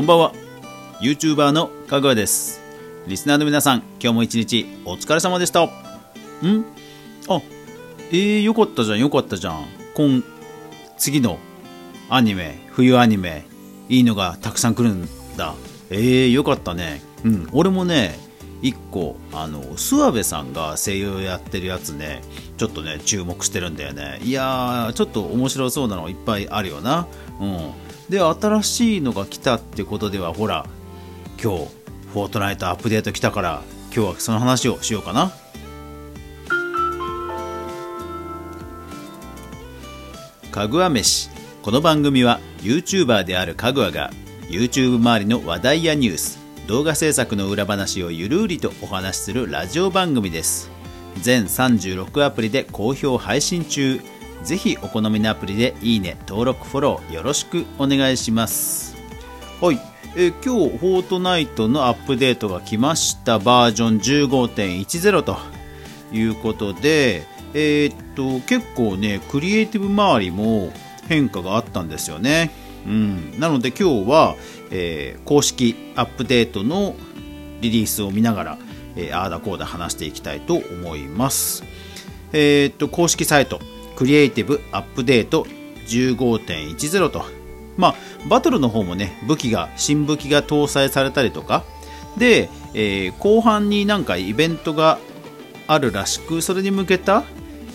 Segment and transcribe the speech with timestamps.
[0.00, 0.32] こんばんは。
[1.02, 2.62] YouTuber のかぐわです。
[3.06, 5.64] リスナーの皆さん今日も一日お疲れ様でした。
[5.64, 5.68] ん？
[7.28, 7.42] あ
[8.10, 9.66] えー、よかったじゃんよかったじゃん。
[9.94, 10.24] 今
[10.96, 11.38] 次の
[12.08, 13.44] アニメ冬アニメ
[13.90, 15.54] いいのがたくさん来るんだ。
[15.90, 17.02] えー、よかったね。
[17.22, 17.48] うん。
[17.52, 18.18] 俺もね
[18.62, 22.22] 1個あの諏訪部さんが声優やってるやつね
[22.56, 24.18] ちょっとね注目してるんだよね。
[24.22, 27.06] いやーちょっと面白そうなのいっぱいあるよな。
[27.38, 27.70] うん。
[28.10, 30.66] で新しいのが来たってことではほら
[31.42, 31.68] 今日
[32.12, 33.62] フォートナイトアップデート来たから
[33.94, 35.32] 今日はその話をしようかな。
[40.50, 41.30] かぐわ飯。
[41.62, 44.10] この番組は YouTuber であるかぐわが
[44.48, 50.70] YouTube 周りの話題やニュース動画制作の裏話をゆるりとお話しするラジオ番組です。
[51.20, 54.00] 全36アプリで好評配信中。
[54.42, 58.96] ぜひお好みのアプリでいいね登録フォローよろしくお願いします。
[59.60, 59.78] はい、
[60.16, 65.36] えー今日フォートナイトのアップデートが来ましたバージョン15.10と
[66.12, 70.72] いうことでえーっと結構ねクリエイティブ周りも
[71.08, 72.50] 変化があったんですよね。
[72.86, 74.36] うん、なので今日は、
[74.70, 76.94] えー公式アップデートの
[77.60, 78.58] リリースを見ながら、
[78.96, 81.62] えーあーだこうだ話していきたいと思います。
[82.32, 83.60] えっと公式サイト。
[83.96, 85.46] クリエイティブアップデート
[85.86, 87.24] 15.10と、
[87.76, 87.94] まあ、
[88.28, 91.64] バトルの方もね武器が新武器が搭載されたりとか。
[92.16, 94.98] で、えー後半になんかイベントが
[95.66, 97.24] あるらしくそれに向けた、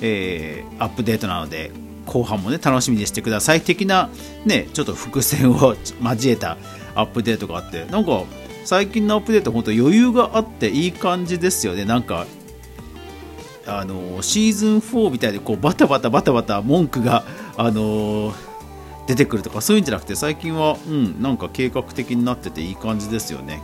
[0.00, 1.70] えーアップデートなので
[2.06, 3.60] 後半もね楽しみにしてください。
[3.60, 4.10] 的な
[4.44, 6.56] ねちょっと伏線を交えた
[6.94, 7.84] アップデートがあって。
[7.86, 8.24] なんか
[8.64, 11.84] 最近のアップデート本当余裕があっていい感じですよね。
[11.84, 12.26] なんか
[13.66, 17.24] あのシーズン4みたいでこうバタバタバタバタ文句が
[17.56, 18.32] あの
[19.06, 23.60] 出てくるとかそういうんじゃなくて最近はうんなんか計画的になってていい感じですよね。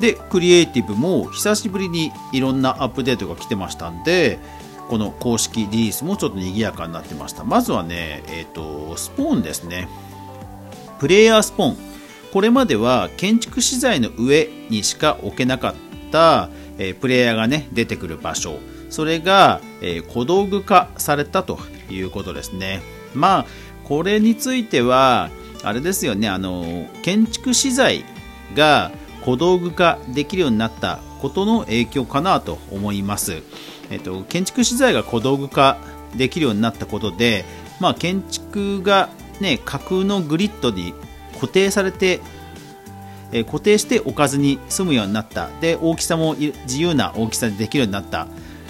[0.00, 4.40] でクリエイティブも久しぶりにいろんなアップデートが来てましたんで
[4.88, 7.44] この公式リリースもちょっと賑やかになってました。
[7.44, 9.88] まずはねえっ、とスポーンですね。
[10.98, 11.76] プレイヤースポーン。
[12.32, 15.74] これまでは建築資材の上にしか置けなかっ
[16.10, 18.58] た、えープレイヤーがね出てくる場所。
[18.92, 21.58] それが、えー小道具化されたと
[21.90, 22.82] いうことですね。
[23.14, 23.46] まあ
[23.84, 25.30] これについては
[25.62, 28.04] あれですよねあの建築資材
[28.54, 28.90] が
[29.24, 33.42] 小道具化できるようになったことの影響かなと思います、
[33.90, 35.78] えっと、建築資材が小道具化
[36.16, 37.44] できるようになったことで、
[37.80, 39.08] まあ、建築が、
[39.40, 40.94] ね、架空のグリッドに
[41.34, 42.20] 固定されて
[43.32, 45.48] え固定して置かずに済むようになった。
[45.60, 48.28] で大きさも自由な大きさでできるようになった。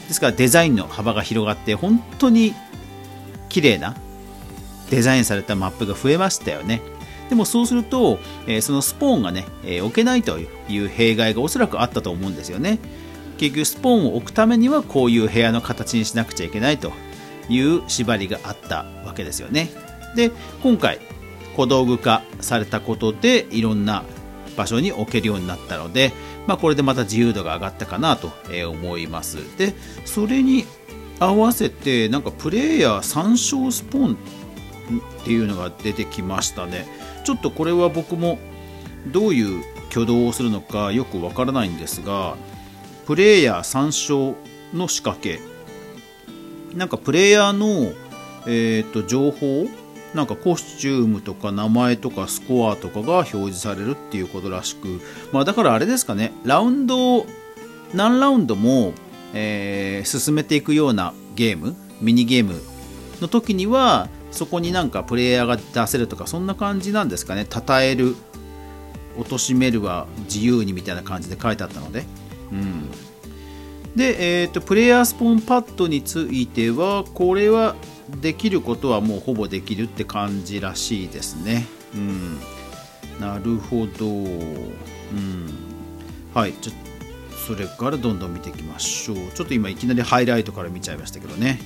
[0.08, 2.54] ですからデザインの幅が広がって本当に
[3.48, 3.96] 綺麗な
[4.90, 6.82] デザインされたマップが増えましたよね。
[7.28, 12.78] でもそうすると、えそのスポーンがね、え置けないという弊害がおそらくあったと思うんですよね。
[13.38, 16.92] 結局スポーンを置くためにはこういう部屋の形にしなくちゃいけないと
[17.48, 19.70] いう縛りがあったわけですよね。
[20.14, 20.30] で
[20.62, 21.00] 今回
[21.56, 24.04] 小道具化されたことでいろんな
[24.56, 26.12] 場所に置けるようになったので、
[26.46, 28.30] まあ、これでまた自由度が上がったかなと
[28.68, 29.38] 思います。
[29.58, 29.74] で
[30.04, 30.64] それに
[31.20, 34.16] 合わせてなんかプレイヤー参照スポーン
[35.20, 36.86] っていうのが出てきましたね。
[37.24, 38.38] ちょっとこれは僕も
[39.06, 42.34] どういう挙動をするのかよくわからないんですが
[43.06, 44.34] プレイヤー参照
[44.72, 45.40] の仕掛け。
[46.74, 47.92] なんかプレイヤーの、
[48.46, 49.66] えー、と情報
[50.14, 55.00] なんかコスチュームとか名前とかスコアとかが表示されるっていうことらしく、
[55.32, 56.32] まあ、だからあれですかね。
[56.44, 57.26] ラウンドを
[57.94, 58.92] 何ラウンドも、
[59.34, 62.60] えー進めていくようなゲームミニゲーム
[63.20, 67.46] の時にはそこになんかプレイヤーが出せるとかそんな感じなんですかね。
[67.48, 68.16] 称える
[69.16, 72.04] 貶めるは自由にみたいな感じで書いてあったので、
[72.50, 72.90] うん、
[73.96, 77.76] で、えー、とプレイヤースポーンパッドについてはこれは
[78.20, 82.38] できることはもうほぼできるって感じらしいですね、うん、
[83.20, 84.10] なるほど、う
[85.14, 85.48] ん、
[86.34, 86.52] はい。
[86.54, 86.72] ちょ
[87.46, 89.16] それからどんどん見ていきましょう。
[89.34, 91.58] ちょっと今いきなりハイライトから見ちゃいましたけどね。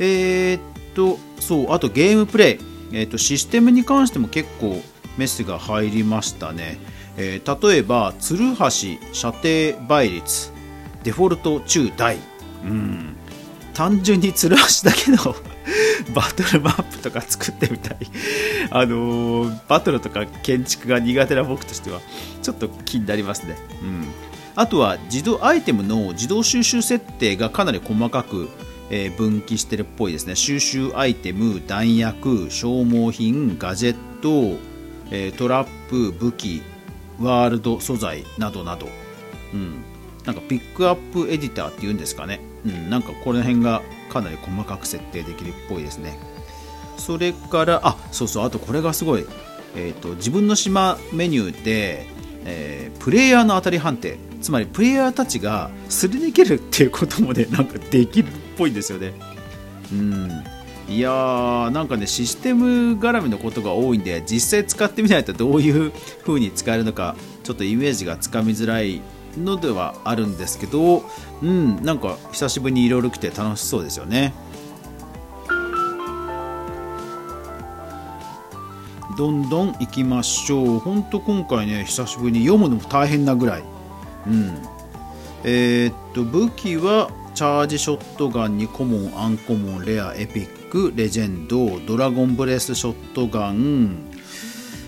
[0.00, 0.60] えーっ
[0.94, 2.58] と、そう、あとゲームプレイ、
[2.92, 4.82] えーっと、システムに関しても結構
[5.16, 6.78] メスが入りましたね。
[7.16, 10.52] えー例えば、ツルハシ射程倍率、
[11.04, 12.18] デフォルト中大。
[12.64, 13.16] うん。
[13.74, 15.16] 単純にツルハシだけの
[16.14, 17.98] バトルマップとか作ってみたい。
[18.70, 22.00] あのーバトルとか建築が苦手な僕としては、
[22.42, 23.56] ちょっと気になりますね。
[23.82, 24.06] うん。
[24.56, 28.48] あとは自動アイテムの自動収集設定がかなり細かく、
[28.90, 34.58] えー分岐してるっぽいですね収集アイテム弾薬消耗品ガジェット、
[35.10, 36.62] えトラップ武器
[37.18, 38.88] ワールド素材などなど、
[39.52, 39.82] うん、
[40.24, 46.18] なんかピックアップエディターっていうんですかね、うん、なんかこの辺がかなり細かく設定できるっぽいですね。
[46.96, 49.26] それからあそうそうあとこれがすごい、
[49.74, 52.06] えーと、自分の島メニューで、
[52.44, 54.16] えー、プレイヤーの当たり判定。
[54.40, 59.14] つまりプレイヤーたちがすり抜けるっていうこともね なんかできるっぽいんですよね。
[59.90, 60.30] うん。
[60.86, 65.92] いやーなんかねシステム絡みのことが多いんで実際使ってみないとどういう
[66.26, 69.00] 風に使えるのかちょっとイメージがつかみづらい
[69.38, 71.02] のではあるんですけど
[71.42, 74.32] うんなんか久しぶりにいろいろ来て楽しそうですよね。
[79.16, 80.78] どんどん行きましょう。
[80.80, 83.64] ほんと今回ね久しぶりに読むのも大変なぐらい。
[84.26, 84.58] うん。
[85.44, 94.10] えー、っと武器はチャージショットガンにコモンアンコモンレアエピックレジェンドドラゴンブレスショットガン、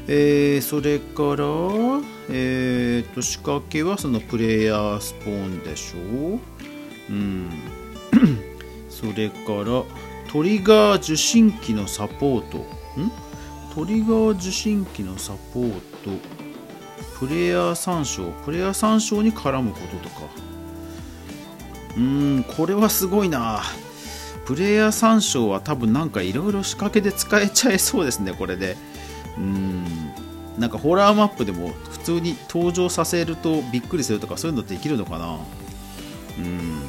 [0.09, 6.41] えー、それからえー、と仕掛けはそのプレイヤースポーンでしょう。
[7.11, 7.51] うん。
[8.91, 9.35] それか
[9.65, 9.85] ら
[10.33, 12.59] トリガー受信機のサポート。
[12.59, 13.11] ん？
[13.75, 15.73] トリガー受信機のサポー
[16.05, 16.11] ト。
[17.19, 18.33] プレイヤー参照。
[18.45, 20.23] プレイヤー参照に絡むこととか。
[21.97, 23.63] うーんこれはすごいな。
[24.47, 28.77] プレイヤー参照は多分なんかいろいろ仕掛けで使えちゃいそうですねこれで。
[29.39, 29.85] うん。
[30.59, 31.73] なんかホラーマップでも
[32.07, 35.39] 通に登場させるとびっくりするとかそういうのできるのかな？
[36.39, 36.81] うん。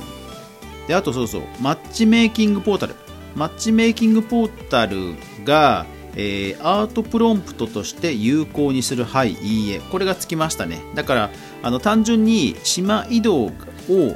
[0.88, 1.42] であとそうそう。
[1.62, 2.96] マッチメイキングポータル。
[3.36, 5.86] マッチメイキングポータルが
[6.20, 9.80] えー、アートプロンプトとして有効にするはいいいえ。
[9.80, 10.82] これがつきましたね。
[10.96, 11.30] だから
[11.62, 13.52] あの単純に島移動を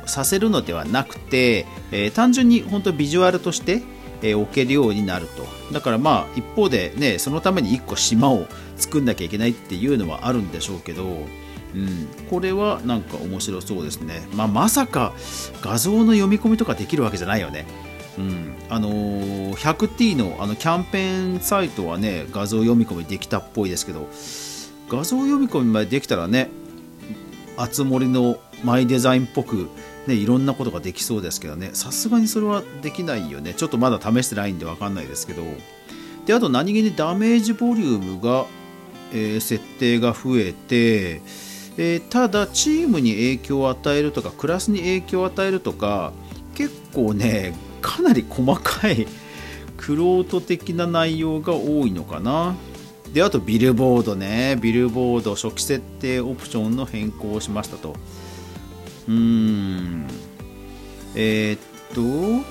[0.08, 3.84] させるのではなくて、えー、単純に本当ビジュアルとして、
[4.22, 5.46] えー、置けるようになると。
[5.74, 8.48] だからまあ一方でねそのために1個島を
[8.78, 11.04] 作んなきゃいけないっていうのはあるんでしょうけど
[11.74, 15.14] うん、これはなんか面白そうですね、まあ、まさか
[15.62, 17.66] 画像の読み込みとかできるわけじゃないよね。
[18.18, 24.10] うん、あのー、100T のあのキャンペーンサイトはね画像読み込みできたっぽいですけど
[24.90, 26.50] 画像読み込みまでできたらね
[27.56, 29.70] あつ森のマイデザインっぽく、
[30.08, 31.72] ね、いろんなことができそうですけどね。
[31.74, 33.54] さすがにそれはできないよね。
[33.54, 35.44] ちょっとまだ試してないんで分かんないですけど。
[36.26, 38.46] であと何気にダメージボリュームが、
[39.12, 41.22] えー、設定が増えて、
[41.78, 46.14] えー、ただチームに影響を与えるとかクラスに影響を与えるとか
[46.54, 49.08] 結構ねかなり細かい
[49.78, 52.56] クロート的な内容が多いのかな。
[53.14, 54.58] であとビルボードね。
[54.62, 57.96] ビルボード初期設定オプションの変更をしましたと。
[59.08, 60.08] うーん。
[61.16, 62.46] えー、っと。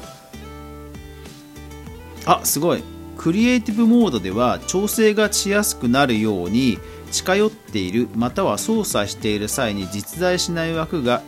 [2.26, 2.82] あすごい。
[3.16, 6.78] クリエイティブモードでは調整がしやすくなるように
[7.10, 11.22] 近寄っているまたは操作している際に実在しない枠が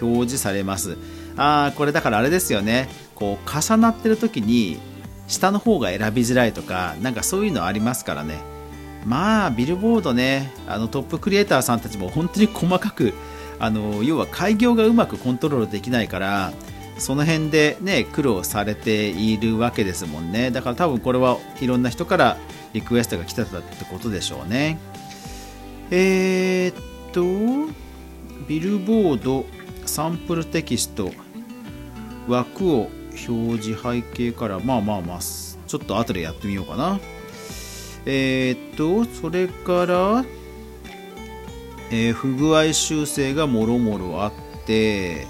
[0.00, 0.96] 表示されます。
[1.36, 2.88] ああこれだからあれですよね。
[3.14, 4.78] こう重なってる時に
[5.28, 8.40] 下の方が選びづらいとかなんかそういうのありますからね。
[9.06, 10.52] まあビルボードね。
[10.66, 13.14] あのトップクリエイターさんたちも本当に細かく
[13.58, 16.52] あの要は開業がうまくコントロールできないから
[16.98, 20.50] その辺でね苦労されているわけですもんね。
[20.50, 22.36] だから多分これはいろんな人から
[22.72, 24.78] リクエストが来てたってことでしょうね。
[25.90, 26.74] えー、っ
[27.12, 27.72] と
[28.46, 29.46] ビルボード
[29.86, 31.10] サンプルテキスト
[32.26, 32.90] 枠を
[33.28, 37.00] 表示背景からまあまあまあちょっと後でやってみようかな。
[38.06, 40.24] えー、っとそれから
[41.90, 44.32] えー、不具合修正がもろもろあっ
[44.66, 45.26] て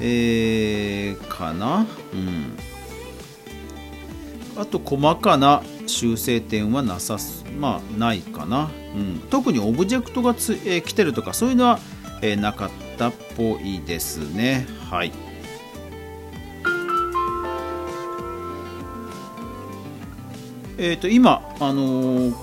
[0.00, 1.86] えー、かな？
[2.12, 2.56] うん。
[4.56, 11.78] あと細かな修正点はなさすまあないかな、うん、特にオブジェクトがつ、えー、来てるとかそういうのは、
[12.22, 14.66] えー、なかったっぽいですね。
[14.90, 15.12] はい。
[20.76, 22.34] えー、と今、あのー、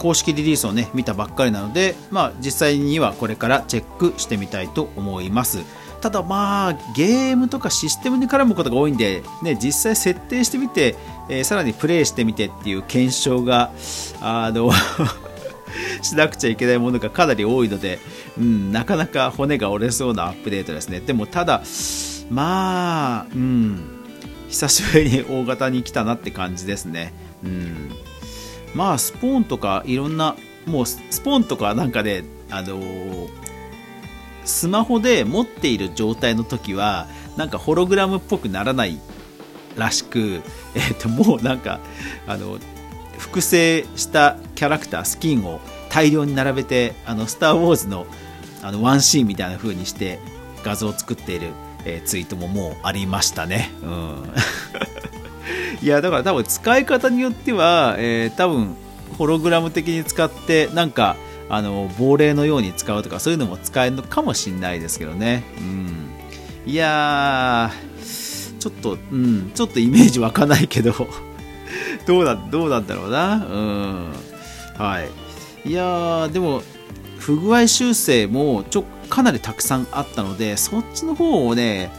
[0.00, 5.58] 公式リリースをね見たばっかりなので、まあ、実際にはこれからチェックしてみたいと思います。
[6.00, 10.96] ただまあゲームとかシステムに絡むことが多いんで、ね、実際設定してみて、
[11.28, 13.70] えー、さらにプレイしてみてっていう検証が
[14.22, 14.72] あの
[16.00, 17.98] しなくちゃいけないものがかなり多いので、
[18.38, 21.00] うん、なかなか骨が折れそうなアップデートですね。
[21.00, 21.60] でもただ
[22.30, 24.00] まあうん
[24.48, 27.12] 久しぶりに大型に来たなって感じですね。
[27.44, 27.90] うん、
[28.74, 30.36] まあスポーンとかいろんな
[30.66, 33.28] もうスポーンとかなんかねあのー、
[34.44, 38.98] スマホで持っている状態の時はなんかホログラムっぽくならない
[39.76, 40.42] らしく、
[40.74, 41.80] えー、ともうなんか
[42.26, 42.58] あの
[43.18, 45.60] 複製したキャラクタースキンを
[45.90, 48.06] 大量に並べてあのスター・ウォーズの
[48.62, 50.18] あのワンシーンみたいな風にして
[50.64, 51.52] 画像を作っている、
[51.86, 53.70] えー、ツイートももうありましたね。
[53.82, 54.32] うん
[55.82, 58.76] いやだから多分使い方によっては、えー、多分
[59.18, 61.16] ホログラム的に使ってなんか
[61.48, 65.42] あの亡霊のように使うとかそういうのも使えるのかもしれないですけどね。
[65.58, 66.10] うん、
[66.70, 70.94] いやーちょっと、うん、ちょっとイメージ湧かないけど
[72.06, 73.34] どうだどうなんだろうな。
[73.34, 74.12] うん
[74.78, 75.00] は
[75.64, 76.62] い、いやでも
[77.18, 81.90] 不具合修正もちょかなりたくさんあったのでそっちの方をね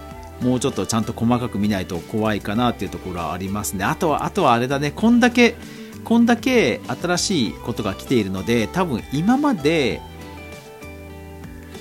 [0.41, 3.85] もうちょっとちゃんと細かく見ないと怖いかなっていうところはありますね。
[3.85, 4.91] あとはあとはあれだね。
[4.91, 5.55] こんだけ
[6.03, 10.01] こんだけ新しいことが来ているので多分今まで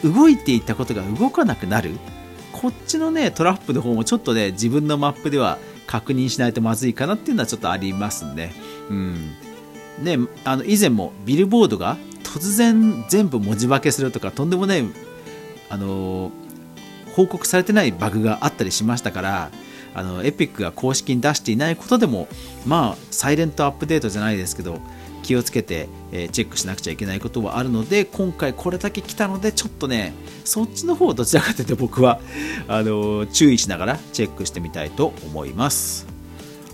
[0.04, 1.92] 動いていたことが動かなくなる。
[2.52, 8.52] こっちのねトラップの方もちょっとね自分のマップでは確認しないとまずいかなっていうのはちょっとありますね。
[8.90, 9.34] うん。
[10.02, 14.84] ねあの以前もビルボードが突然全部文字化けするとかとんでもない
[15.70, 16.30] あの
[17.20, 19.50] 報告されてないバグがあったりしましたから
[19.94, 22.28] あのエピックが公式に出していないことでも
[22.66, 24.80] まあサイレントアップデートじゃないですけど
[25.22, 32.20] 気をつけて、え、チェックしなくちゃいけないことはあるので今回これだけ来たのでちょっとねそっちの方どちらかというと僕は
[32.68, 36.06] あの注意しながらチェックしてみたいと思います。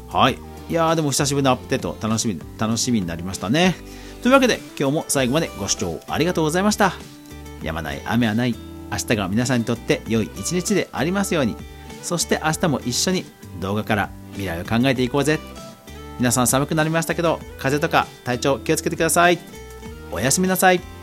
[0.09, 0.39] はい。
[0.69, 3.75] いやーでも久しぶりのアップデート楽しみ楽しみになりましたね。
[4.23, 6.93] というわけで今日も最後までご視聴ありがとうございました。
[7.63, 8.66] やまない雨はない。
[8.91, 11.57] 明日が皆さんにとって良い一日でありますように。
[12.03, 13.25] そして明日も一緒に
[13.61, 15.39] 動画から未来を考えていこうぜ。
[16.19, 19.39] 皆さん寒くなりましたけど風邪とか体調気をつけてください。
[20.13, 20.96] おやすみなさい。